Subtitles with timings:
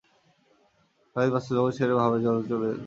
[1.11, 2.79] খালিদ বাস্তব জগৎ ছেড়ে ভাবের জগতে চলে যান।